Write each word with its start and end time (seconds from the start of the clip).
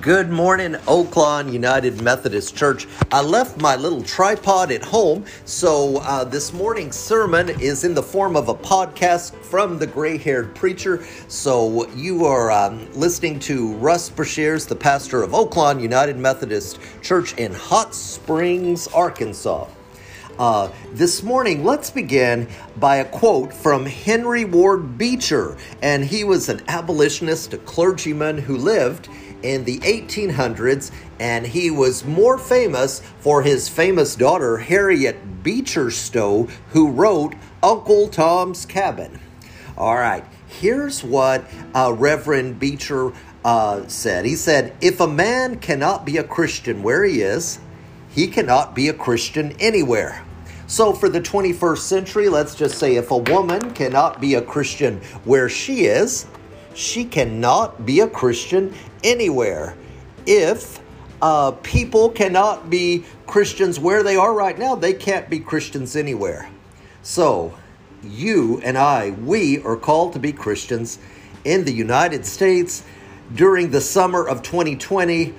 Good 0.00 0.30
morning, 0.30 0.74
Oaklawn 0.86 1.52
United 1.52 2.00
Methodist 2.00 2.56
Church. 2.56 2.86
I 3.12 3.20
left 3.20 3.60
my 3.60 3.76
little 3.76 4.02
tripod 4.02 4.70
at 4.70 4.82
home, 4.82 5.26
so 5.44 5.98
uh, 5.98 6.24
this 6.24 6.54
morning's 6.54 6.96
sermon 6.96 7.50
is 7.60 7.84
in 7.84 7.92
the 7.92 8.02
form 8.02 8.34
of 8.34 8.48
a 8.48 8.54
podcast 8.54 9.34
from 9.44 9.78
the 9.78 9.86
gray 9.86 10.16
haired 10.16 10.54
preacher. 10.54 11.04
So 11.28 11.86
you 11.88 12.24
are 12.24 12.50
um, 12.50 12.90
listening 12.94 13.40
to 13.40 13.74
Russ 13.74 14.08
Brashears, 14.08 14.66
the 14.66 14.76
pastor 14.76 15.22
of 15.22 15.32
Oaklawn 15.32 15.82
United 15.82 16.16
Methodist 16.16 16.78
Church 17.02 17.36
in 17.36 17.52
Hot 17.52 17.94
Springs, 17.94 18.86
Arkansas. 18.88 19.68
Uh, 20.38 20.70
this 20.92 21.22
morning, 21.22 21.62
let's 21.64 21.90
begin 21.90 22.48
by 22.78 22.96
a 22.96 23.04
quote 23.04 23.52
from 23.52 23.84
Henry 23.84 24.46
Ward 24.46 24.96
Beecher, 24.96 25.58
and 25.82 26.02
he 26.02 26.24
was 26.24 26.48
an 26.48 26.62
abolitionist, 26.68 27.52
a 27.52 27.58
clergyman 27.58 28.38
who 28.38 28.56
lived 28.56 29.10
in 29.42 29.64
the 29.64 29.78
1800s, 29.80 30.90
and 31.18 31.46
he 31.46 31.70
was 31.70 32.04
more 32.04 32.38
famous 32.38 33.00
for 33.18 33.42
his 33.42 33.68
famous 33.68 34.16
daughter, 34.16 34.58
Harriet 34.58 35.42
Beecher 35.42 35.90
Stowe, 35.90 36.48
who 36.70 36.90
wrote 36.90 37.34
Uncle 37.62 38.08
Tom's 38.08 38.66
Cabin. 38.66 39.20
All 39.76 39.96
right, 39.96 40.24
here's 40.48 41.02
what 41.02 41.44
uh, 41.74 41.94
Reverend 41.96 42.58
Beecher 42.58 43.12
uh, 43.44 43.86
said. 43.88 44.24
He 44.24 44.36
said, 44.36 44.74
If 44.80 45.00
a 45.00 45.06
man 45.06 45.58
cannot 45.58 46.04
be 46.04 46.18
a 46.18 46.24
Christian 46.24 46.82
where 46.82 47.04
he 47.04 47.22
is, 47.22 47.58
he 48.10 48.26
cannot 48.26 48.74
be 48.74 48.88
a 48.88 48.94
Christian 48.94 49.54
anywhere. 49.60 50.24
So, 50.66 50.92
for 50.92 51.08
the 51.08 51.20
21st 51.20 51.78
century, 51.78 52.28
let's 52.28 52.54
just 52.54 52.78
say 52.78 52.94
if 52.94 53.10
a 53.10 53.16
woman 53.16 53.72
cannot 53.72 54.20
be 54.20 54.34
a 54.34 54.42
Christian 54.42 55.00
where 55.24 55.48
she 55.48 55.86
is, 55.86 56.26
she 56.74 57.04
cannot 57.04 57.84
be 57.84 58.00
a 58.00 58.08
Christian 58.08 58.72
anywhere. 59.02 59.74
If 60.26 60.80
uh, 61.22 61.52
people 61.62 62.10
cannot 62.10 62.70
be 62.70 63.04
Christians 63.26 63.78
where 63.78 64.02
they 64.02 64.16
are 64.16 64.32
right 64.32 64.58
now, 64.58 64.74
they 64.74 64.94
can't 64.94 65.28
be 65.28 65.38
Christians 65.38 65.96
anywhere. 65.96 66.48
So, 67.02 67.54
you 68.02 68.60
and 68.62 68.78
I, 68.78 69.10
we 69.10 69.62
are 69.62 69.76
called 69.76 70.14
to 70.14 70.18
be 70.18 70.32
Christians 70.32 70.98
in 71.44 71.64
the 71.64 71.72
United 71.72 72.24
States 72.24 72.82
during 73.34 73.70
the 73.70 73.80
summer 73.80 74.26
of 74.26 74.42
2020. 74.42 75.34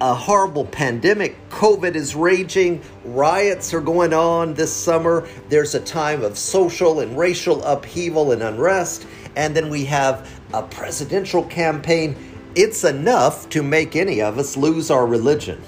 A 0.00 0.14
horrible 0.14 0.64
pandemic, 0.64 1.36
COVID 1.50 1.96
is 1.96 2.14
raging, 2.14 2.80
riots 3.04 3.74
are 3.74 3.80
going 3.80 4.12
on 4.12 4.54
this 4.54 4.72
summer. 4.72 5.26
There's 5.48 5.74
a 5.74 5.80
time 5.80 6.22
of 6.22 6.38
social 6.38 7.00
and 7.00 7.18
racial 7.18 7.64
upheaval 7.64 8.30
and 8.30 8.42
unrest. 8.42 9.06
And 9.34 9.56
then 9.56 9.68
we 9.70 9.84
have 9.86 10.30
a 10.52 10.62
presidential 10.62 11.42
campaign 11.44 12.16
it's 12.58 12.82
enough 12.82 13.48
to 13.48 13.62
make 13.62 13.94
any 13.94 14.20
of 14.20 14.36
us 14.36 14.56
lose 14.56 14.90
our 14.90 15.06
religion. 15.06 15.62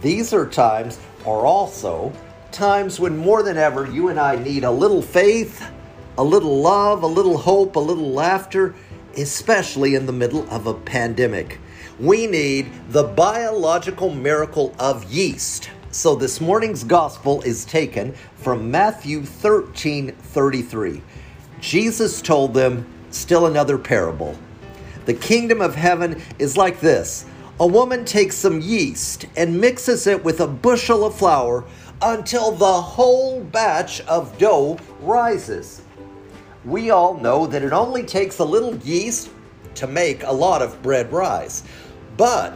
These 0.00 0.32
are 0.32 0.46
times, 0.46 0.96
are 1.26 1.44
also 1.44 2.12
times 2.52 3.00
when 3.00 3.16
more 3.16 3.42
than 3.42 3.56
ever 3.56 3.84
you 3.84 4.06
and 4.06 4.20
I 4.20 4.36
need 4.36 4.62
a 4.62 4.70
little 4.70 5.02
faith, 5.02 5.60
a 6.16 6.22
little 6.22 6.60
love, 6.60 7.02
a 7.02 7.08
little 7.08 7.36
hope, 7.36 7.74
a 7.74 7.80
little 7.80 8.12
laughter, 8.12 8.76
especially 9.16 9.96
in 9.96 10.06
the 10.06 10.12
middle 10.12 10.48
of 10.52 10.68
a 10.68 10.74
pandemic. 10.74 11.58
We 11.98 12.28
need 12.28 12.70
the 12.90 13.02
biological 13.02 14.14
miracle 14.14 14.76
of 14.78 15.02
yeast. 15.12 15.68
So 15.90 16.14
this 16.14 16.40
morning's 16.40 16.84
gospel 16.84 17.42
is 17.42 17.64
taken 17.64 18.14
from 18.36 18.70
Matthew 18.70 19.24
13 19.24 20.12
33. 20.12 21.02
Jesus 21.60 22.22
told 22.22 22.54
them 22.54 22.86
still 23.10 23.46
another 23.46 23.76
parable. 23.76 24.38
The 25.08 25.14
kingdom 25.14 25.62
of 25.62 25.74
heaven 25.74 26.20
is 26.38 26.58
like 26.58 26.80
this 26.80 27.24
a 27.60 27.66
woman 27.66 28.04
takes 28.04 28.36
some 28.36 28.60
yeast 28.60 29.24
and 29.38 29.58
mixes 29.58 30.06
it 30.06 30.22
with 30.22 30.40
a 30.40 30.46
bushel 30.46 31.02
of 31.06 31.14
flour 31.14 31.64
until 32.02 32.50
the 32.52 32.82
whole 32.82 33.42
batch 33.42 34.02
of 34.02 34.36
dough 34.36 34.78
rises. 35.00 35.80
We 36.66 36.90
all 36.90 37.14
know 37.14 37.46
that 37.46 37.62
it 37.62 37.72
only 37.72 38.02
takes 38.02 38.38
a 38.38 38.44
little 38.44 38.76
yeast 38.76 39.30
to 39.76 39.86
make 39.86 40.24
a 40.24 40.30
lot 40.30 40.60
of 40.60 40.82
bread 40.82 41.10
rise. 41.10 41.64
But 42.18 42.52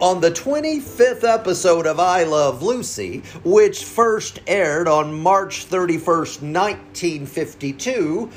on 0.00 0.22
the 0.22 0.30
25th 0.30 1.24
episode 1.24 1.86
of 1.86 2.00
I 2.00 2.24
Love 2.24 2.62
Lucy, 2.62 3.18
which 3.44 3.84
first 3.84 4.40
aired 4.46 4.88
on 4.88 5.12
March 5.12 5.68
31st, 5.68 6.40
1952, 6.40 8.30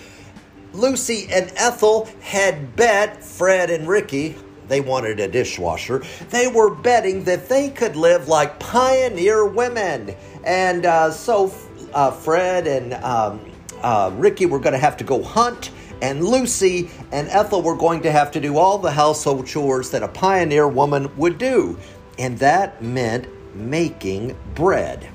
Lucy 0.75 1.27
and 1.31 1.51
Ethel 1.55 2.09
had 2.21 2.75
bet 2.75 3.23
Fred 3.23 3.69
and 3.69 3.87
Ricky, 3.87 4.35
they 4.67 4.81
wanted 4.81 5.19
a 5.19 5.27
dishwasher, 5.27 6.03
they 6.29 6.47
were 6.47 6.73
betting 6.73 7.23
that 7.23 7.47
they 7.47 7.69
could 7.69 7.95
live 7.95 8.27
like 8.27 8.59
pioneer 8.59 9.45
women. 9.45 10.15
And 10.43 10.85
uh, 10.85 11.11
so 11.11 11.53
uh, 11.93 12.11
Fred 12.11 12.67
and 12.67 12.93
um, 12.95 13.39
uh, 13.81 14.11
Ricky 14.15 14.45
were 14.45 14.59
going 14.59 14.73
to 14.73 14.79
have 14.79 14.97
to 14.97 15.03
go 15.03 15.23
hunt, 15.23 15.71
and 16.01 16.23
Lucy 16.23 16.89
and 17.11 17.27
Ethel 17.29 17.61
were 17.61 17.75
going 17.77 18.01
to 18.01 18.11
have 18.11 18.31
to 18.31 18.41
do 18.41 18.57
all 18.57 18.77
the 18.77 18.91
household 18.91 19.47
chores 19.47 19.91
that 19.91 20.03
a 20.03 20.07
pioneer 20.07 20.67
woman 20.67 21.15
would 21.17 21.37
do. 21.37 21.77
And 22.19 22.37
that 22.39 22.81
meant 22.81 23.27
making 23.55 24.35
bread. 24.55 25.07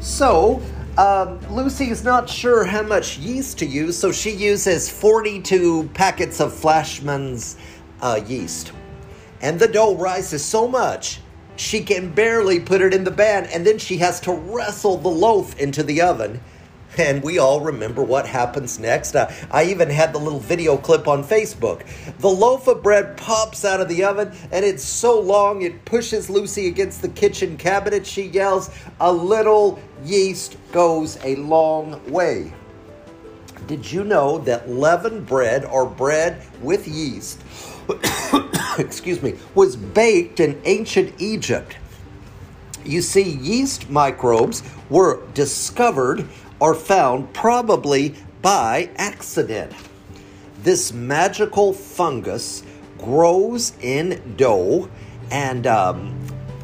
So, 0.00 0.60
um, 0.98 1.38
Lucy 1.50 1.90
is 1.90 2.04
not 2.04 2.28
sure 2.28 2.64
how 2.64 2.82
much 2.82 3.18
yeast 3.18 3.58
to 3.58 3.66
use, 3.66 3.98
so 3.98 4.12
she 4.12 4.30
uses 4.30 4.90
42 4.90 5.90
packets 5.94 6.40
of 6.40 6.52
Fleischmann's 6.52 7.56
uh, 8.00 8.20
yeast. 8.26 8.72
And 9.40 9.58
the 9.58 9.68
dough 9.68 9.96
rises 9.96 10.44
so 10.44 10.68
much, 10.68 11.20
she 11.56 11.82
can 11.82 12.10
barely 12.10 12.60
put 12.60 12.80
it 12.80 12.92
in 12.92 13.04
the 13.04 13.10
pan, 13.10 13.46
and 13.46 13.66
then 13.66 13.78
she 13.78 13.96
has 13.98 14.20
to 14.20 14.32
wrestle 14.32 14.98
the 14.98 15.08
loaf 15.08 15.58
into 15.58 15.82
the 15.82 16.02
oven 16.02 16.40
and 16.98 17.22
we 17.22 17.38
all 17.38 17.60
remember 17.60 18.02
what 18.02 18.26
happens 18.26 18.78
next. 18.78 19.14
Uh, 19.14 19.32
I 19.50 19.64
even 19.64 19.88
had 19.88 20.12
the 20.12 20.18
little 20.18 20.40
video 20.40 20.76
clip 20.76 21.08
on 21.08 21.24
Facebook. 21.24 21.86
The 22.18 22.28
loaf 22.28 22.66
of 22.68 22.82
bread 22.82 23.16
pops 23.16 23.64
out 23.64 23.80
of 23.80 23.88
the 23.88 24.04
oven, 24.04 24.32
and 24.50 24.64
it's 24.64 24.84
so 24.84 25.18
long 25.20 25.62
it 25.62 25.84
pushes 25.84 26.28
Lucy 26.28 26.68
against 26.68 27.02
the 27.02 27.08
kitchen 27.08 27.56
cabinet. 27.56 28.06
She 28.06 28.24
yells, 28.24 28.70
A 29.00 29.12
little 29.12 29.80
yeast 30.04 30.56
goes 30.72 31.18
a 31.24 31.36
long 31.36 32.00
way. 32.10 32.52
Did 33.66 33.90
you 33.90 34.04
know 34.04 34.38
that 34.38 34.68
leavened 34.68 35.26
bread 35.26 35.64
or 35.64 35.86
bread 35.86 36.42
with 36.60 36.88
yeast, 36.88 37.40
excuse 38.78 39.22
me, 39.22 39.38
was 39.54 39.76
baked 39.76 40.40
in 40.40 40.60
ancient 40.64 41.14
Egypt? 41.18 41.76
You 42.84 43.00
see, 43.00 43.22
yeast 43.22 43.88
microbes 43.88 44.62
were 44.90 45.24
discovered 45.34 46.28
are 46.62 46.74
found 46.74 47.34
probably 47.34 48.14
by 48.40 48.88
accident. 48.94 49.72
This 50.62 50.92
magical 50.92 51.72
fungus 51.72 52.62
grows 52.98 53.72
in 53.80 54.36
dough 54.36 54.88
and 55.32 55.66
um, 55.66 56.16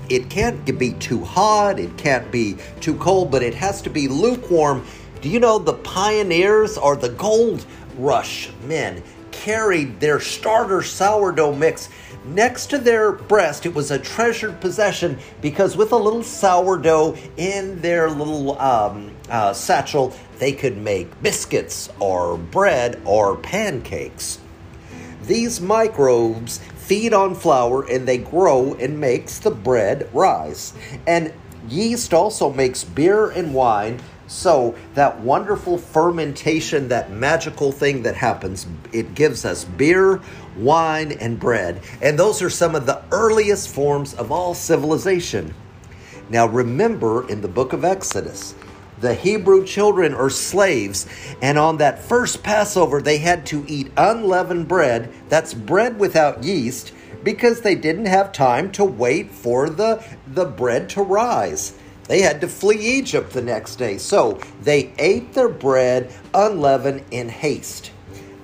it 0.08 0.30
can't 0.30 0.78
be 0.78 0.92
too 0.92 1.24
hot, 1.24 1.80
it 1.80 1.96
can't 1.98 2.30
be 2.30 2.56
too 2.80 2.94
cold, 2.98 3.32
but 3.32 3.42
it 3.42 3.54
has 3.54 3.82
to 3.82 3.90
be 3.90 4.06
lukewarm. 4.06 4.86
Do 5.20 5.28
you 5.28 5.40
know 5.40 5.58
the 5.58 5.74
pioneers 5.74 6.78
or 6.78 6.94
the 6.94 7.08
gold 7.08 7.66
rush 7.96 8.50
men 8.68 9.02
carried 9.38 10.00
their 10.00 10.18
starter 10.18 10.82
sourdough 10.82 11.54
mix 11.54 11.88
next 12.24 12.66
to 12.66 12.78
their 12.78 13.12
breast. 13.12 13.66
It 13.66 13.74
was 13.74 13.90
a 13.90 13.98
treasured 13.98 14.60
possession 14.60 15.18
because 15.40 15.76
with 15.76 15.92
a 15.92 15.96
little 15.96 16.24
sourdough 16.24 17.16
in 17.36 17.80
their 17.80 18.10
little 18.10 18.60
um, 18.60 19.12
uh, 19.30 19.52
satchel, 19.52 20.14
they 20.38 20.52
could 20.52 20.76
make 20.76 21.22
biscuits 21.22 21.88
or 22.00 22.36
bread 22.36 23.00
or 23.04 23.36
pancakes. 23.36 24.40
These 25.22 25.60
microbes 25.60 26.58
feed 26.76 27.12
on 27.12 27.34
flour 27.34 27.88
and 27.88 28.08
they 28.08 28.18
grow 28.18 28.74
and 28.74 28.98
makes 29.00 29.38
the 29.38 29.50
bread 29.50 30.08
rise. 30.12 30.74
And 31.06 31.32
yeast 31.68 32.12
also 32.12 32.52
makes 32.52 32.82
beer 32.82 33.30
and 33.30 33.54
wine 33.54 34.00
so, 34.28 34.76
that 34.92 35.20
wonderful 35.20 35.78
fermentation, 35.78 36.88
that 36.88 37.10
magical 37.10 37.72
thing 37.72 38.02
that 38.02 38.14
happens, 38.14 38.66
it 38.92 39.14
gives 39.14 39.46
us 39.46 39.64
beer, 39.64 40.20
wine, 40.56 41.12
and 41.12 41.40
bread. 41.40 41.80
And 42.02 42.18
those 42.18 42.42
are 42.42 42.50
some 42.50 42.74
of 42.74 42.84
the 42.84 43.02
earliest 43.10 43.74
forms 43.74 44.12
of 44.12 44.30
all 44.30 44.52
civilization. 44.52 45.54
Now, 46.28 46.46
remember 46.46 47.26
in 47.28 47.40
the 47.40 47.48
book 47.48 47.72
of 47.72 47.86
Exodus, 47.86 48.54
the 49.00 49.14
Hebrew 49.14 49.64
children 49.64 50.12
are 50.12 50.28
slaves, 50.28 51.06
and 51.40 51.58
on 51.58 51.78
that 51.78 52.02
first 52.02 52.42
Passover, 52.42 53.00
they 53.00 53.18
had 53.18 53.46
to 53.46 53.64
eat 53.66 53.90
unleavened 53.96 54.68
bread, 54.68 55.10
that's 55.30 55.54
bread 55.54 55.98
without 55.98 56.44
yeast, 56.44 56.92
because 57.24 57.62
they 57.62 57.74
didn't 57.74 58.06
have 58.06 58.32
time 58.32 58.70
to 58.72 58.84
wait 58.84 59.30
for 59.30 59.70
the, 59.70 60.04
the 60.26 60.44
bread 60.44 60.90
to 60.90 61.02
rise. 61.02 61.78
They 62.08 62.22
had 62.22 62.40
to 62.40 62.48
flee 62.48 62.98
Egypt 62.98 63.32
the 63.32 63.42
next 63.42 63.76
day. 63.76 63.98
So 63.98 64.40
they 64.62 64.92
ate 64.98 65.32
their 65.34 65.48
bread 65.48 66.12
unleavened 66.34 67.04
in 67.12 67.28
haste. 67.28 67.92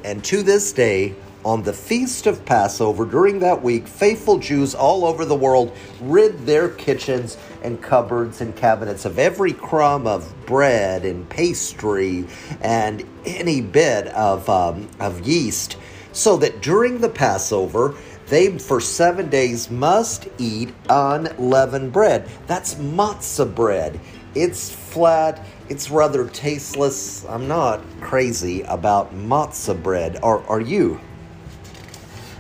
And 0.05 0.23
to 0.25 0.43
this 0.43 0.73
day, 0.73 1.15
on 1.45 1.63
the 1.63 1.73
feast 1.73 2.27
of 2.27 2.45
Passover, 2.47 3.05
during 3.05 3.39
that 3.41 3.63
week, 3.63 3.87
faithful 3.87 4.39
Jews 4.39 4.75
all 4.75 5.05
over 5.05 5.27
the 5.27 5.35
world 5.35 5.77
rid 6.01 6.47
their 6.47 6.71
kitchens 6.71 7.37
and 7.63 7.83
cupboards 7.83 8.41
and 8.41 8.57
cabinets 8.57 9.05
of 9.05 9.19
every 9.19 9.53
crumb 9.53 10.07
of 10.07 10.33
bread 10.47 11.05
and 11.05 11.29
pastry 11.29 12.27
and 12.63 13.05
any 13.27 13.61
bit 13.61 14.07
of, 14.09 14.49
um, 14.49 14.89
of 15.01 15.27
yeast, 15.27 15.77
so 16.13 16.37
that 16.39 16.63
during 16.63 16.99
the 16.99 17.09
Passover, 17.09 17.95
they 18.29 18.59
for 18.59 18.81
seven 18.81 19.29
days 19.29 19.71
must 19.71 20.29
eat 20.39 20.75
unleavened 20.89 21.93
bread. 21.93 22.29
That's 22.47 22.75
matzah 22.77 23.55
bread. 23.55 24.01
It's 24.35 24.71
flat, 24.71 25.45
it's 25.69 25.91
rather 25.91 26.27
tasteless. 26.29 27.25
I'm 27.27 27.47
not 27.47 27.81
crazy 28.01 28.63
about 28.63 29.15
matzah 29.15 29.81
bread. 29.81 30.19
Are, 30.23 30.43
are 30.49 30.61
you? 30.61 31.01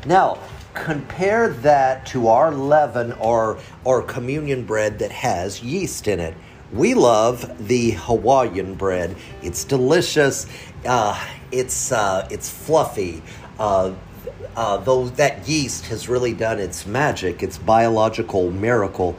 Now, 0.07 0.39
compare 0.75 1.49
that 1.49 2.05
to 2.07 2.29
our 2.29 2.53
leaven 2.53 3.13
or, 3.13 3.59
or 3.85 4.03
communion 4.03 4.65
bread 4.67 4.99
that 4.99 5.13
has 5.13 5.63
yeast 5.63 6.09
in 6.09 6.19
it. 6.19 6.35
We 6.73 6.95
love 6.95 7.69
the 7.69 7.93
Hawaiian 7.93 8.75
bread. 8.75 9.17
It's 9.43 9.63
delicious. 9.65 10.47
Uh, 10.85 11.25
it's 11.53 11.93
uh, 11.93 12.27
it's 12.31 12.51
fluffy. 12.51 13.23
Uh, 13.59 13.93
uh, 14.56 14.79
though 14.79 15.09
that 15.09 15.49
yeast 15.49 15.87
has 15.87 16.09
really 16.09 16.33
done 16.33 16.59
its 16.59 16.87
magic, 16.87 17.43
its 17.43 17.59
biological 17.59 18.51
miracle. 18.51 19.17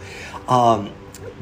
Um, 0.48 0.92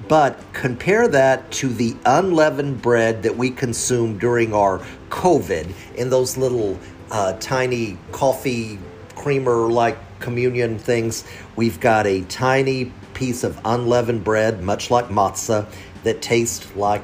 but 0.07 0.39
compare 0.53 1.07
that 1.07 1.51
to 1.51 1.69
the 1.69 1.95
unleavened 2.05 2.81
bread 2.81 3.23
that 3.23 3.37
we 3.37 3.49
consume 3.49 4.17
during 4.17 4.53
our 4.53 4.79
COVID 5.09 5.73
in 5.95 6.09
those 6.09 6.37
little 6.37 6.77
uh, 7.11 7.33
tiny 7.39 7.97
coffee 8.11 8.79
creamer 9.15 9.71
like 9.71 9.97
communion 10.19 10.77
things. 10.77 11.23
We've 11.55 11.79
got 11.79 12.05
a 12.05 12.21
tiny 12.23 12.91
piece 13.13 13.43
of 13.43 13.59
unleavened 13.63 14.23
bread, 14.23 14.63
much 14.63 14.91
like 14.91 15.07
matzah, 15.07 15.67
that 16.03 16.21
tastes 16.21 16.75
like 16.75 17.01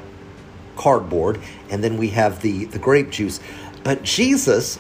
cardboard. 0.75 1.39
And 1.69 1.83
then 1.83 1.97
we 1.97 2.09
have 2.09 2.41
the, 2.41 2.65
the 2.65 2.79
grape 2.79 3.11
juice. 3.11 3.39
But 3.83 4.03
Jesus 4.03 4.79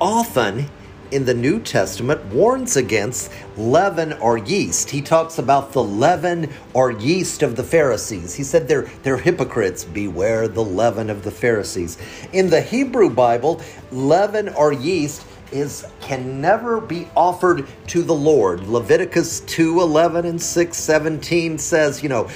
often 0.00 0.66
in 1.10 1.24
the 1.24 1.34
New 1.34 1.60
Testament 1.60 2.24
warns 2.26 2.76
against 2.76 3.32
leaven 3.56 4.12
or 4.14 4.38
yeast. 4.38 4.90
He 4.90 5.02
talks 5.02 5.38
about 5.38 5.72
the 5.72 5.82
leaven 5.82 6.50
or 6.72 6.90
yeast 6.90 7.42
of 7.42 7.56
the 7.56 7.64
Pharisees. 7.64 8.34
He 8.34 8.44
said 8.44 8.68
they're, 8.68 8.88
they're 9.02 9.16
hypocrites. 9.16 9.84
Beware 9.84 10.48
the 10.48 10.64
leaven 10.64 11.10
of 11.10 11.24
the 11.24 11.30
Pharisees. 11.30 11.98
In 12.32 12.50
the 12.50 12.60
Hebrew 12.60 13.10
Bible, 13.10 13.60
leaven 13.90 14.48
or 14.50 14.72
yeast 14.72 15.26
is 15.52 15.84
can 16.00 16.40
never 16.40 16.80
be 16.80 17.08
offered 17.16 17.66
to 17.88 18.02
the 18.02 18.14
Lord. 18.14 18.66
Leviticus 18.68 19.40
2:11 19.42 20.24
and 20.24 20.38
6:17 20.38 21.58
says, 21.58 22.02
you 22.02 22.08
know, 22.08 22.28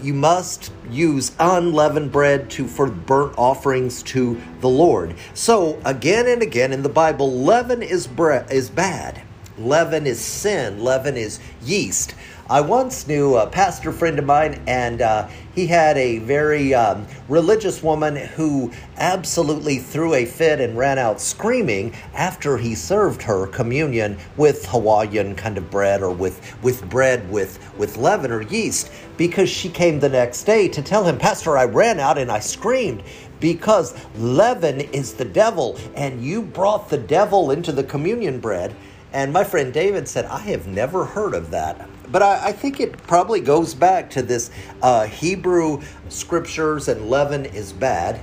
you 0.00 0.14
must 0.14 0.72
use 0.90 1.32
unleavened 1.38 2.12
bread 2.12 2.50
to 2.50 2.66
for 2.66 2.86
burnt 2.86 3.34
offerings 3.36 4.02
to 4.04 4.40
the 4.60 4.68
Lord. 4.68 5.14
So 5.34 5.80
again 5.84 6.26
and 6.28 6.42
again 6.42 6.72
in 6.72 6.82
the 6.82 6.88
Bible, 6.88 7.42
leaven 7.42 7.82
is 7.82 8.06
bread 8.06 8.50
is 8.50 8.70
bad. 8.70 9.22
Leaven 9.58 10.06
is 10.06 10.20
sin. 10.20 10.82
Leaven 10.82 11.16
is 11.16 11.40
yeast. 11.62 12.14
I 12.48 12.60
once 12.60 13.08
knew 13.08 13.34
a 13.36 13.48
pastor 13.48 13.90
friend 13.90 14.20
of 14.20 14.24
mine, 14.24 14.62
and 14.68 15.02
uh, 15.02 15.28
he 15.52 15.66
had 15.66 15.98
a 15.98 16.18
very 16.18 16.74
um, 16.74 17.04
religious 17.28 17.82
woman 17.82 18.14
who 18.14 18.70
absolutely 18.98 19.78
threw 19.78 20.14
a 20.14 20.24
fit 20.24 20.60
and 20.60 20.78
ran 20.78 20.96
out 20.96 21.20
screaming 21.20 21.92
after 22.14 22.56
he 22.56 22.76
served 22.76 23.22
her 23.22 23.48
communion 23.48 24.16
with 24.36 24.64
Hawaiian 24.66 25.34
kind 25.34 25.58
of 25.58 25.72
bread 25.72 26.02
or 26.02 26.12
with, 26.12 26.62
with 26.62 26.88
bread 26.88 27.28
with, 27.32 27.58
with 27.76 27.96
leaven 27.96 28.30
or 28.30 28.42
yeast 28.42 28.92
because 29.16 29.48
she 29.48 29.68
came 29.68 29.98
the 29.98 30.08
next 30.08 30.44
day 30.44 30.68
to 30.68 30.82
tell 30.82 31.04
him, 31.04 31.18
Pastor, 31.18 31.58
I 31.58 31.64
ran 31.64 31.98
out 31.98 32.16
and 32.16 32.30
I 32.30 32.38
screamed 32.38 33.02
because 33.40 33.92
leaven 34.18 34.80
is 34.80 35.14
the 35.14 35.24
devil, 35.24 35.78
and 35.94 36.22
you 36.22 36.42
brought 36.42 36.90
the 36.90 36.98
devil 36.98 37.50
into 37.50 37.72
the 37.72 37.84
communion 37.84 38.38
bread. 38.38 38.74
And 39.16 39.32
my 39.32 39.44
friend 39.44 39.72
David 39.72 40.06
said, 40.06 40.26
I 40.26 40.40
have 40.40 40.66
never 40.66 41.06
heard 41.06 41.32
of 41.32 41.50
that. 41.52 41.88
But 42.12 42.22
I, 42.22 42.48
I 42.48 42.52
think 42.52 42.80
it 42.80 42.98
probably 43.04 43.40
goes 43.40 43.72
back 43.72 44.10
to 44.10 44.20
this 44.20 44.50
uh, 44.82 45.06
Hebrew 45.06 45.80
scriptures 46.10 46.88
and 46.88 47.08
leaven 47.08 47.46
is 47.46 47.72
bad. 47.72 48.20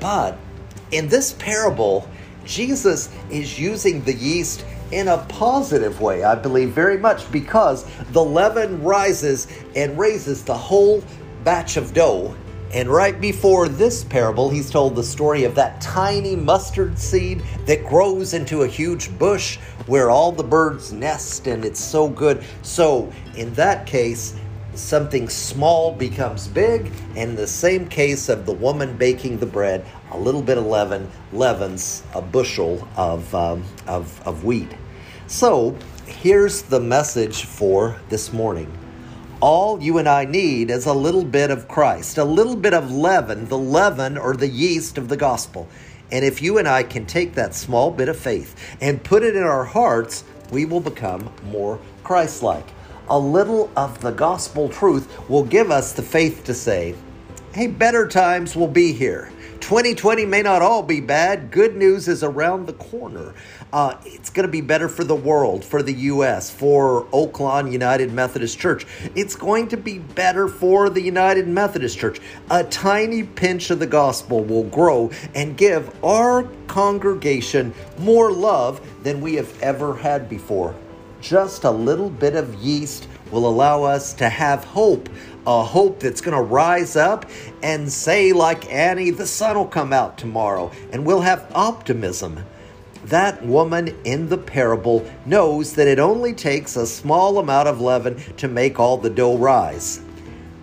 But 0.00 0.36
in 0.90 1.06
this 1.06 1.34
parable, 1.34 2.08
Jesus 2.44 3.08
is 3.30 3.56
using 3.56 4.02
the 4.02 4.14
yeast 4.14 4.64
in 4.90 5.06
a 5.06 5.18
positive 5.28 6.00
way, 6.00 6.24
I 6.24 6.34
believe, 6.34 6.70
very 6.70 6.98
much 6.98 7.30
because 7.30 7.86
the 8.10 8.24
leaven 8.24 8.82
rises 8.82 9.46
and 9.76 9.96
raises 9.96 10.42
the 10.42 10.58
whole 10.58 11.04
batch 11.44 11.76
of 11.76 11.94
dough 11.94 12.36
and 12.72 12.88
right 12.88 13.20
before 13.20 13.68
this 13.68 14.02
parable, 14.02 14.48
he's 14.48 14.70
told 14.70 14.96
the 14.96 15.02
story 15.02 15.44
of 15.44 15.54
that 15.56 15.80
tiny 15.80 16.34
mustard 16.34 16.98
seed 16.98 17.42
that 17.66 17.84
grows 17.86 18.32
into 18.32 18.62
a 18.62 18.66
huge 18.66 19.16
bush 19.18 19.58
where 19.86 20.10
all 20.10 20.32
the 20.32 20.42
birds 20.42 20.92
nest, 20.92 21.46
and 21.46 21.64
it's 21.64 21.82
so 21.82 22.08
good. 22.08 22.42
So, 22.62 23.12
in 23.36 23.52
that 23.54 23.86
case, 23.86 24.36
something 24.74 25.28
small 25.28 25.92
becomes 25.92 26.48
big, 26.48 26.90
and 27.14 27.36
the 27.36 27.46
same 27.46 27.86
case 27.86 28.30
of 28.30 28.46
the 28.46 28.54
woman 28.54 28.96
baking 28.96 29.38
the 29.38 29.46
bread, 29.46 29.84
a 30.12 30.18
little 30.18 30.42
bit 30.42 30.56
of 30.56 30.64
leaven 30.64 31.10
leavens 31.32 32.02
a 32.14 32.22
bushel 32.22 32.88
of, 32.96 33.34
um, 33.34 33.64
of, 33.86 34.26
of 34.26 34.44
wheat. 34.44 34.70
So, 35.26 35.76
here's 36.06 36.62
the 36.62 36.80
message 36.80 37.44
for 37.44 38.00
this 38.08 38.32
morning 38.32 38.70
all 39.42 39.82
you 39.82 39.98
and 39.98 40.08
I 40.08 40.24
need 40.24 40.70
is 40.70 40.86
a 40.86 40.92
little 40.92 41.24
bit 41.24 41.50
of 41.50 41.66
Christ, 41.66 42.16
a 42.16 42.24
little 42.24 42.54
bit 42.54 42.72
of 42.72 42.92
leaven, 42.92 43.48
the 43.48 43.58
leaven 43.58 44.16
or 44.16 44.36
the 44.36 44.46
yeast 44.46 44.98
of 44.98 45.08
the 45.08 45.16
gospel. 45.16 45.68
And 46.12 46.24
if 46.24 46.40
you 46.40 46.58
and 46.58 46.68
I 46.68 46.84
can 46.84 47.06
take 47.06 47.34
that 47.34 47.52
small 47.52 47.90
bit 47.90 48.08
of 48.08 48.16
faith 48.16 48.54
and 48.80 49.02
put 49.02 49.24
it 49.24 49.34
in 49.34 49.42
our 49.42 49.64
hearts, 49.64 50.22
we 50.52 50.64
will 50.64 50.78
become 50.78 51.32
more 51.50 51.80
Christ 52.04 52.44
like. 52.44 52.68
A 53.08 53.18
little 53.18 53.68
of 53.76 54.00
the 54.00 54.12
gospel 54.12 54.68
truth 54.68 55.28
will 55.28 55.42
give 55.42 55.72
us 55.72 55.92
the 55.92 56.02
faith 56.02 56.44
to 56.44 56.54
say, 56.54 56.94
hey, 57.52 57.66
better 57.66 58.08
times 58.08 58.56
will 58.56 58.68
be 58.68 58.92
here. 58.92 59.30
2020 59.60 60.24
may 60.24 60.40
not 60.40 60.62
all 60.62 60.82
be 60.82 61.00
bad. 61.00 61.50
Good 61.50 61.76
news 61.76 62.08
is 62.08 62.24
around 62.24 62.66
the 62.66 62.72
corner. 62.72 63.34
Uh, 63.72 63.96
it's 64.06 64.30
going 64.30 64.46
to 64.46 64.50
be 64.50 64.62
better 64.62 64.88
for 64.88 65.04
the 65.04 65.14
world, 65.14 65.62
for 65.62 65.82
the 65.82 65.92
U.S., 65.92 66.50
for 66.50 67.04
Oaklawn 67.06 67.70
United 67.70 68.10
Methodist 68.12 68.58
Church. 68.58 68.86
It's 69.14 69.36
going 69.36 69.68
to 69.68 69.76
be 69.76 69.98
better 69.98 70.48
for 70.48 70.88
the 70.88 71.00
United 71.00 71.46
Methodist 71.46 71.98
Church. 71.98 72.20
A 72.50 72.64
tiny 72.64 73.22
pinch 73.22 73.70
of 73.70 73.78
the 73.78 73.86
gospel 73.86 74.42
will 74.42 74.64
grow 74.64 75.10
and 75.34 75.56
give 75.56 76.02
our 76.02 76.44
congregation 76.68 77.74
more 77.98 78.32
love 78.32 78.80
than 79.04 79.20
we 79.20 79.34
have 79.34 79.60
ever 79.62 79.94
had 79.94 80.28
before. 80.28 80.74
Just 81.20 81.64
a 81.64 81.70
little 81.70 82.10
bit 82.10 82.34
of 82.34 82.54
yeast 82.56 83.06
will 83.30 83.48
allow 83.48 83.82
us 83.82 84.12
to 84.14 84.28
have 84.28 84.64
hope 84.64 85.08
a 85.46 85.62
hope 85.64 86.00
that's 86.00 86.20
going 86.20 86.36
to 86.36 86.42
rise 86.42 86.96
up 86.96 87.26
and 87.62 87.90
say, 87.90 88.32
like 88.32 88.70
Annie, 88.72 89.10
the 89.10 89.26
sun 89.26 89.56
will 89.56 89.66
come 89.66 89.92
out 89.92 90.18
tomorrow, 90.18 90.70
and 90.92 91.04
we'll 91.04 91.20
have 91.20 91.50
optimism. 91.54 92.44
That 93.06 93.44
woman 93.44 93.96
in 94.04 94.28
the 94.28 94.38
parable 94.38 95.04
knows 95.26 95.74
that 95.74 95.88
it 95.88 95.98
only 95.98 96.32
takes 96.32 96.76
a 96.76 96.86
small 96.86 97.38
amount 97.38 97.68
of 97.68 97.80
leaven 97.80 98.16
to 98.36 98.46
make 98.46 98.78
all 98.78 98.96
the 98.96 99.10
dough 99.10 99.36
rise. 99.36 100.00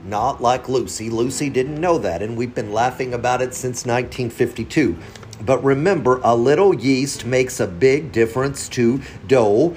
Not 0.05 0.41
like 0.41 0.69
Lucy. 0.69 1.09
Lucy 1.09 1.49
didn't 1.49 1.81
know 1.81 1.97
that, 1.97 2.21
and 2.21 2.37
we've 2.37 2.55
been 2.55 2.71
laughing 2.71 3.13
about 3.13 3.41
it 3.41 3.53
since 3.53 3.85
1952. 3.85 4.97
But 5.45 5.63
remember, 5.63 6.21
a 6.23 6.35
little 6.35 6.73
yeast 6.73 7.25
makes 7.25 7.59
a 7.59 7.67
big 7.67 8.11
difference 8.13 8.69
to 8.69 9.01
dough 9.27 9.75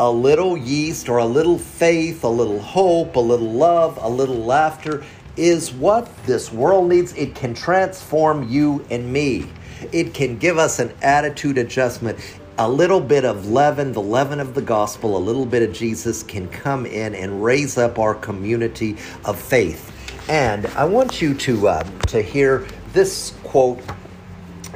a 0.00 0.10
little 0.10 0.56
yeast 0.56 1.10
or 1.10 1.18
a 1.18 1.26
little 1.26 1.58
faith, 1.58 2.24
a 2.24 2.28
little 2.28 2.58
hope, 2.58 3.16
a 3.16 3.20
little 3.20 3.52
love, 3.52 3.98
a 4.00 4.08
little 4.08 4.38
laughter 4.38 5.04
is 5.36 5.74
what 5.74 6.10
this 6.24 6.50
world 6.50 6.88
needs. 6.88 7.12
It 7.14 7.34
can 7.34 7.52
transform 7.52 8.48
you 8.48 8.84
and 8.90 9.12
me. 9.12 9.46
It 9.92 10.14
can 10.14 10.38
give 10.38 10.56
us 10.56 10.78
an 10.78 10.94
attitude 11.02 11.58
adjustment. 11.58 12.18
A 12.56 12.68
little 12.68 13.00
bit 13.00 13.26
of 13.26 13.50
leaven, 13.50 13.92
the 13.92 14.00
leaven 14.00 14.40
of 14.40 14.54
the 14.54 14.62
gospel, 14.62 15.18
a 15.18 15.18
little 15.18 15.46
bit 15.46 15.62
of 15.62 15.74
Jesus 15.74 16.22
can 16.22 16.48
come 16.48 16.86
in 16.86 17.14
and 17.14 17.44
raise 17.44 17.76
up 17.76 17.98
our 17.98 18.14
community 18.14 18.96
of 19.26 19.38
faith. 19.38 19.92
And 20.30 20.64
I 20.68 20.86
want 20.86 21.20
you 21.20 21.34
to 21.34 21.68
uh, 21.68 21.82
to 22.08 22.22
hear 22.22 22.66
this 22.94 23.34
quote 23.44 23.80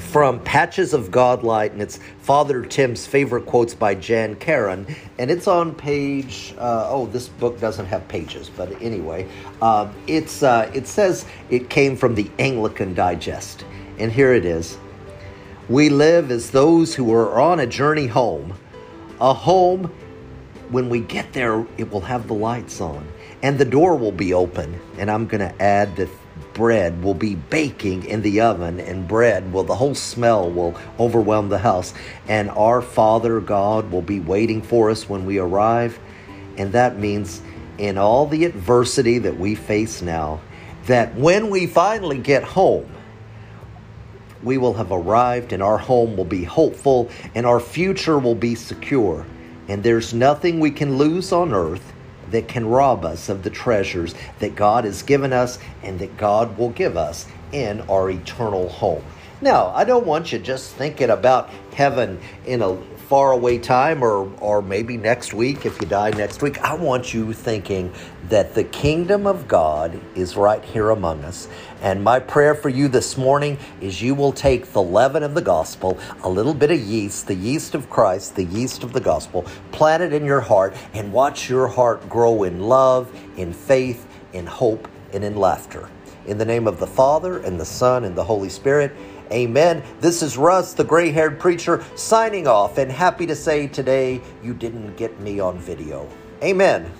from 0.00 0.40
Patches 0.40 0.92
of 0.92 1.10
Godlight, 1.10 1.72
and 1.72 1.82
it's 1.82 1.98
Father 2.20 2.62
Tim's 2.64 3.06
favorite 3.06 3.46
quotes 3.46 3.74
by 3.74 3.94
Jan 3.94 4.36
Karon, 4.36 4.86
and 5.18 5.30
it's 5.30 5.46
on 5.46 5.74
page. 5.74 6.54
Uh, 6.58 6.88
oh, 6.90 7.06
this 7.06 7.28
book 7.28 7.60
doesn't 7.60 7.86
have 7.86 8.06
pages, 8.08 8.50
but 8.50 8.70
anyway, 8.82 9.28
uh, 9.62 9.90
it's 10.06 10.42
uh, 10.42 10.70
it 10.74 10.86
says 10.86 11.26
it 11.50 11.70
came 11.70 11.96
from 11.96 12.14
the 12.14 12.30
Anglican 12.38 12.94
Digest, 12.94 13.64
and 13.98 14.12
here 14.12 14.32
it 14.32 14.44
is. 14.44 14.78
We 15.68 15.88
live 15.88 16.30
as 16.30 16.50
those 16.50 16.94
who 16.94 17.12
are 17.14 17.40
on 17.40 17.60
a 17.60 17.66
journey 17.66 18.06
home. 18.06 18.54
A 19.20 19.32
home, 19.32 19.84
when 20.70 20.88
we 20.88 21.00
get 21.00 21.32
there, 21.32 21.66
it 21.78 21.90
will 21.90 22.00
have 22.00 22.26
the 22.28 22.34
lights 22.34 22.80
on 22.80 23.06
and 23.44 23.58
the 23.58 23.64
door 23.66 23.94
will 23.94 24.10
be 24.10 24.32
open. 24.32 24.80
And 24.96 25.10
I'm 25.10 25.26
going 25.26 25.46
to 25.46 25.62
add 25.62 25.96
that 25.96 26.08
bread 26.54 27.02
will 27.02 27.14
be 27.14 27.34
baking 27.34 28.04
in 28.04 28.23
the 28.23 28.40
oven 28.40 28.80
and 28.80 29.06
bread 29.06 29.52
will 29.52 29.64
the 29.64 29.75
whole 29.75 29.94
smell 29.94 30.50
will 30.50 30.75
overwhelm 30.99 31.49
the 31.49 31.58
house. 31.58 31.92
And 32.28 32.50
our 32.50 32.80
father 32.80 33.40
god 33.40 33.90
will 33.90 34.02
be 34.02 34.20
waiting 34.20 34.62
for 34.62 34.90
us 34.90 35.08
when 35.08 35.26
we 35.26 35.38
arrive. 35.38 35.99
And 36.56 36.73
that 36.73 36.99
means 36.99 37.42
in 37.76 37.99
all 37.99 38.26
the 38.26 38.44
adversity 38.44 39.18
that 39.18 39.38
we 39.38 39.54
face 39.54 40.00
now 40.00 40.40
that 40.87 41.14
when 41.16 41.50
we 41.50 41.66
finally 41.66 42.18
get 42.18 42.44
home 42.44 42.88
we 44.44 44.58
will 44.58 44.75
have 44.75 44.92
arrived 44.92 45.52
and 45.52 45.62
our 45.62 45.78
home 45.78 46.16
will 46.16 46.25
be 46.25 46.44
hopeful 46.44 47.11
and 47.34 47.46
our 47.46 47.58
future 47.58 48.18
will 48.18 48.34
be 48.34 48.54
secure. 48.54 49.26
And 49.68 49.82
there's 49.82 50.12
nothing 50.12 50.61
we 50.61 50.70
can 50.70 50.99
lose 50.99 51.32
on 51.32 51.54
earth 51.54 51.93
that 52.31 52.49
can 52.49 52.66
rob 52.66 53.04
us 53.04 53.28
of 53.28 53.43
the 53.43 53.50
treasures 53.50 54.14
that 54.38 54.54
God 54.54 54.85
has 54.85 55.02
given 55.02 55.33
us 55.33 55.59
and 55.83 55.99
that 55.99 56.16
God 56.16 56.57
will 56.59 56.71
give 56.71 56.97
us 56.97 57.26
in 57.52 57.81
our 57.83 58.11
eternal 58.11 58.69
home. 58.69 59.04
Now, 59.40 59.69
I 59.75 59.85
don't 59.85 60.07
want 60.07 60.33
you 60.33 60.38
just 60.38 60.75
thinking 60.75 61.11
about 61.11 61.50
heaven 61.75 62.21
in 62.47 62.62
a 62.62 62.76
faraway 63.04 63.58
time 63.58 64.02
or, 64.02 64.32
or 64.40 64.62
maybe 64.62 64.96
next 64.96 65.34
week 65.34 65.66
if 65.66 65.80
you 65.80 65.87
die 65.87 66.11
next 66.11 66.42
week. 66.42 66.58
I 66.61 66.75
want 66.75 67.12
you 67.12 67.32
thinking 67.32 67.92
that 68.28 68.54
the 68.54 68.64
kingdom 68.64 69.26
of 69.26 69.46
God 69.46 70.00
is 70.14 70.37
right 70.37 70.64
here 70.64 70.90
among 70.90 71.23
us. 71.25 71.49
And 71.82 72.02
my 72.02 72.18
prayer 72.18 72.54
for 72.54 72.70
you 72.70 72.88
this 72.88 73.18
morning 73.18 73.58
is 73.80 74.00
you 74.00 74.14
will 74.14 74.32
take 74.32 74.73
the 74.73 74.82
leaven 74.82 75.23
of 75.23 75.34
the 75.34 75.42
gospel, 75.42 75.99
a 76.23 76.28
little 76.28 76.54
bit 76.54 76.70
of 76.70 76.80
yeast, 76.80 77.26
the 77.26 77.34
yeast 77.34 77.75
of 77.75 77.90
Christ, 77.90 78.37
the 78.37 78.44
yeast 78.44 78.82
of 78.82 78.92
the 78.92 79.00
gospel, 79.00 79.44
plant 79.73 80.02
it 80.02 80.12
in 80.12 80.25
your 80.25 80.40
heart 80.40 80.75
and 80.94 81.12
watch 81.12 81.50
your 81.50 81.68
heart 81.68 82.08
grow 82.08 82.42
in 82.44 82.61
love, 82.61 83.12
in 83.37 83.52
faith, 83.52 84.06
in 84.32 84.46
hope, 84.46 84.88
and 85.12 85.23
in 85.23 85.37
laughter. 85.37 85.90
In 86.26 86.38
the 86.38 86.46
name 86.46 86.66
of 86.66 86.80
the 86.80 86.87
Father, 86.87 87.38
and 87.38 87.61
the 87.61 87.66
Son, 87.66 88.02
and 88.04 88.16
the 88.16 88.25
Holy 88.25 88.49
Spirit, 88.49 88.96
Amen. 89.33 89.83
This 90.00 90.23
is 90.23 90.37
Russ, 90.37 90.75
the 90.75 90.85
gray 90.85 91.11
haired 91.11 91.40
preacher, 91.40 91.85
signing 91.95 92.47
off 92.47 92.78
and 92.78 92.90
happy 92.90 93.26
to 93.26 93.35
say 93.35 93.66
today 93.66 94.21
you 94.43 94.54
didn't 94.54 94.97
get 94.97 95.19
me 95.21 95.40
on 95.40 95.59
video. 95.59 96.09
Amen. 96.43 96.90